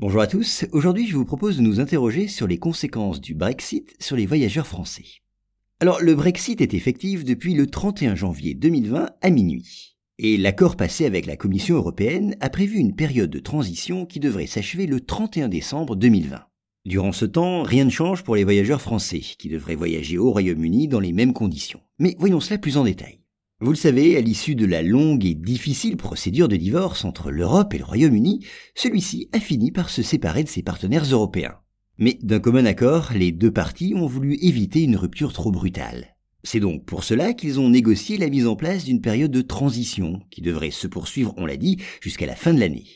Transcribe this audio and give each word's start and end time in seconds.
Bonjour 0.00 0.22
à 0.22 0.26
tous, 0.26 0.64
aujourd'hui 0.72 1.06
je 1.06 1.14
vous 1.14 1.26
propose 1.26 1.58
de 1.58 1.62
nous 1.62 1.78
interroger 1.78 2.26
sur 2.26 2.46
les 2.46 2.56
conséquences 2.56 3.20
du 3.20 3.34
Brexit 3.34 3.94
sur 4.00 4.16
les 4.16 4.24
voyageurs 4.24 4.66
français. 4.66 5.04
Alors 5.78 6.00
le 6.00 6.14
Brexit 6.14 6.62
est 6.62 6.72
effectif 6.72 7.22
depuis 7.22 7.52
le 7.52 7.66
31 7.66 8.14
janvier 8.14 8.54
2020 8.54 9.10
à 9.20 9.28
minuit. 9.28 9.98
Et 10.18 10.38
l'accord 10.38 10.76
passé 10.76 11.04
avec 11.04 11.26
la 11.26 11.36
Commission 11.36 11.76
européenne 11.76 12.34
a 12.40 12.48
prévu 12.48 12.78
une 12.78 12.96
période 12.96 13.28
de 13.28 13.40
transition 13.40 14.06
qui 14.06 14.20
devrait 14.20 14.46
s'achever 14.46 14.86
le 14.86 15.02
31 15.02 15.50
décembre 15.50 15.96
2020. 15.96 16.44
Durant 16.86 17.12
ce 17.12 17.26
temps, 17.26 17.62
rien 17.62 17.84
ne 17.84 17.90
change 17.90 18.24
pour 18.24 18.36
les 18.36 18.44
voyageurs 18.44 18.80
français, 18.80 19.20
qui 19.20 19.50
devraient 19.50 19.74
voyager 19.74 20.16
au 20.16 20.30
Royaume-Uni 20.30 20.88
dans 20.88 21.00
les 21.00 21.12
mêmes 21.12 21.34
conditions. 21.34 21.80
Mais 21.98 22.16
voyons 22.18 22.40
cela 22.40 22.56
plus 22.56 22.78
en 22.78 22.84
détail. 22.84 23.19
Vous 23.62 23.72
le 23.72 23.76
savez, 23.76 24.16
à 24.16 24.22
l'issue 24.22 24.54
de 24.54 24.64
la 24.64 24.82
longue 24.82 25.26
et 25.26 25.34
difficile 25.34 25.98
procédure 25.98 26.48
de 26.48 26.56
divorce 26.56 27.04
entre 27.04 27.30
l'Europe 27.30 27.74
et 27.74 27.78
le 27.78 27.84
Royaume-Uni, 27.84 28.42
celui-ci 28.74 29.28
a 29.34 29.38
fini 29.38 29.70
par 29.70 29.90
se 29.90 30.00
séparer 30.00 30.44
de 30.44 30.48
ses 30.48 30.62
partenaires 30.62 31.04
européens. 31.04 31.56
Mais 31.98 32.18
d'un 32.22 32.40
commun 32.40 32.64
accord, 32.64 33.10
les 33.14 33.32
deux 33.32 33.50
parties 33.50 33.92
ont 33.94 34.06
voulu 34.06 34.38
éviter 34.40 34.82
une 34.82 34.96
rupture 34.96 35.34
trop 35.34 35.50
brutale. 35.50 36.16
C'est 36.42 36.58
donc 36.58 36.86
pour 36.86 37.04
cela 37.04 37.34
qu'ils 37.34 37.60
ont 37.60 37.68
négocié 37.68 38.16
la 38.16 38.30
mise 38.30 38.46
en 38.46 38.56
place 38.56 38.84
d'une 38.84 39.02
période 39.02 39.30
de 39.30 39.42
transition 39.42 40.22
qui 40.30 40.40
devrait 40.40 40.70
se 40.70 40.86
poursuivre, 40.86 41.34
on 41.36 41.44
l'a 41.44 41.58
dit, 41.58 41.76
jusqu'à 42.00 42.24
la 42.24 42.36
fin 42.36 42.54
de 42.54 42.60
l'année. 42.60 42.86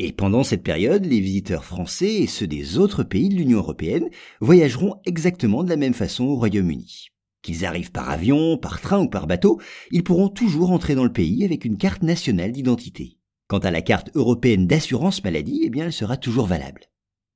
Et 0.00 0.10
pendant 0.10 0.42
cette 0.42 0.64
période, 0.64 1.04
les 1.04 1.20
visiteurs 1.20 1.64
français 1.64 2.14
et 2.14 2.26
ceux 2.26 2.48
des 2.48 2.76
autres 2.76 3.04
pays 3.04 3.28
de 3.28 3.36
l'Union 3.36 3.58
européenne 3.58 4.08
voyageront 4.40 4.96
exactement 5.06 5.62
de 5.62 5.70
la 5.70 5.76
même 5.76 5.94
façon 5.94 6.24
au 6.24 6.34
Royaume-Uni. 6.34 7.12
Qu'ils 7.48 7.64
arrivent 7.64 7.92
par 7.92 8.10
avion, 8.10 8.58
par 8.58 8.78
train 8.78 9.00
ou 9.00 9.08
par 9.08 9.26
bateau, 9.26 9.58
ils 9.90 10.04
pourront 10.04 10.28
toujours 10.28 10.70
entrer 10.70 10.94
dans 10.94 11.04
le 11.04 11.12
pays 11.14 11.46
avec 11.46 11.64
une 11.64 11.78
carte 11.78 12.02
nationale 12.02 12.52
d'identité. 12.52 13.16
Quant 13.46 13.60
à 13.60 13.70
la 13.70 13.80
carte 13.80 14.10
européenne 14.14 14.66
d'assurance 14.66 15.24
maladie, 15.24 15.62
eh 15.64 15.70
bien, 15.70 15.86
elle 15.86 15.94
sera 15.94 16.18
toujours 16.18 16.46
valable. 16.46 16.82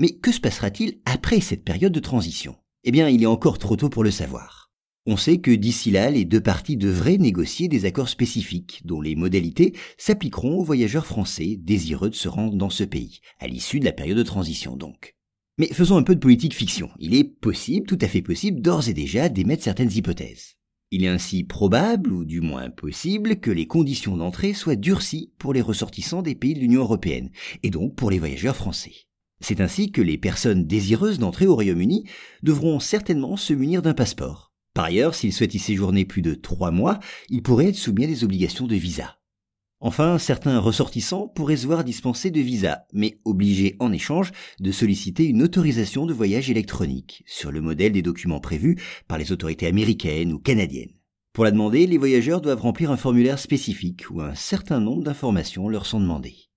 Mais 0.00 0.08
que 0.08 0.32
se 0.32 0.40
passera-t-il 0.40 0.98
après 1.04 1.40
cette 1.40 1.62
période 1.62 1.92
de 1.92 2.00
transition? 2.00 2.56
Eh 2.82 2.90
bien, 2.90 3.08
il 3.08 3.22
est 3.22 3.26
encore 3.26 3.58
trop 3.58 3.76
tôt 3.76 3.88
pour 3.88 4.02
le 4.02 4.10
savoir. 4.10 4.72
On 5.06 5.16
sait 5.16 5.38
que 5.38 5.52
d'ici 5.52 5.92
là, 5.92 6.10
les 6.10 6.24
deux 6.24 6.40
parties 6.40 6.76
devraient 6.76 7.16
négocier 7.16 7.68
des 7.68 7.84
accords 7.84 8.08
spécifiques 8.08 8.80
dont 8.84 9.00
les 9.00 9.14
modalités 9.14 9.76
s'appliqueront 9.96 10.58
aux 10.58 10.64
voyageurs 10.64 11.06
français 11.06 11.54
désireux 11.56 12.10
de 12.10 12.16
se 12.16 12.26
rendre 12.26 12.56
dans 12.56 12.68
ce 12.68 12.82
pays, 12.82 13.20
à 13.38 13.46
l'issue 13.46 13.78
de 13.78 13.84
la 13.84 13.92
période 13.92 14.18
de 14.18 14.24
transition 14.24 14.74
donc. 14.74 15.14
Mais 15.60 15.68
faisons 15.74 15.98
un 15.98 16.02
peu 16.02 16.14
de 16.14 16.20
politique 16.20 16.54
fiction. 16.54 16.88
Il 16.98 17.14
est 17.14 17.22
possible, 17.22 17.86
tout 17.86 17.98
à 18.00 18.08
fait 18.08 18.22
possible, 18.22 18.62
d'ores 18.62 18.88
et 18.88 18.94
déjà 18.94 19.28
d'émettre 19.28 19.62
certaines 19.62 19.92
hypothèses. 19.92 20.54
Il 20.90 21.04
est 21.04 21.08
ainsi 21.08 21.44
probable, 21.44 22.14
ou 22.14 22.24
du 22.24 22.40
moins 22.40 22.70
possible, 22.70 23.40
que 23.40 23.50
les 23.50 23.66
conditions 23.66 24.16
d'entrée 24.16 24.54
soient 24.54 24.74
durcies 24.74 25.34
pour 25.36 25.52
les 25.52 25.60
ressortissants 25.60 26.22
des 26.22 26.34
pays 26.34 26.54
de 26.54 26.60
l'Union 26.60 26.80
européenne, 26.80 27.28
et 27.62 27.68
donc 27.68 27.94
pour 27.94 28.10
les 28.10 28.18
voyageurs 28.18 28.56
français. 28.56 28.94
C'est 29.42 29.60
ainsi 29.60 29.92
que 29.92 30.00
les 30.00 30.16
personnes 30.16 30.66
désireuses 30.66 31.18
d'entrer 31.18 31.46
au 31.46 31.56
Royaume-Uni 31.56 32.06
devront 32.42 32.80
certainement 32.80 33.36
se 33.36 33.52
munir 33.52 33.82
d'un 33.82 33.92
passeport. 33.92 34.54
Par 34.72 34.86
ailleurs, 34.86 35.14
s'ils 35.14 35.34
souhaitent 35.34 35.54
y 35.54 35.58
séjourner 35.58 36.06
plus 36.06 36.22
de 36.22 36.32
trois 36.32 36.70
mois, 36.70 37.00
ils 37.28 37.42
pourraient 37.42 37.68
être 37.68 37.76
soumis 37.76 38.04
à 38.04 38.06
des 38.06 38.24
obligations 38.24 38.66
de 38.66 38.76
visa. 38.76 39.19
Enfin, 39.82 40.18
certains 40.18 40.58
ressortissants 40.58 41.26
pourraient 41.26 41.56
se 41.56 41.66
voir 41.66 41.84
dispenser 41.84 42.30
de 42.30 42.40
visa, 42.40 42.84
mais 42.92 43.18
obligés 43.24 43.76
en 43.80 43.92
échange 43.92 44.30
de 44.60 44.72
solliciter 44.72 45.24
une 45.24 45.42
autorisation 45.42 46.04
de 46.04 46.12
voyage 46.12 46.50
électronique, 46.50 47.24
sur 47.26 47.50
le 47.50 47.62
modèle 47.62 47.92
des 47.92 48.02
documents 48.02 48.40
prévus 48.40 48.76
par 49.08 49.16
les 49.16 49.32
autorités 49.32 49.66
américaines 49.66 50.34
ou 50.34 50.38
canadiennes. 50.38 50.92
Pour 51.32 51.44
la 51.44 51.50
demander, 51.50 51.86
les 51.86 51.96
voyageurs 51.96 52.42
doivent 52.42 52.60
remplir 52.60 52.90
un 52.90 52.98
formulaire 52.98 53.38
spécifique 53.38 54.10
où 54.10 54.20
un 54.20 54.34
certain 54.34 54.80
nombre 54.80 55.04
d'informations 55.04 55.68
leur 55.70 55.86
sont 55.86 56.00
demandées. 56.00 56.49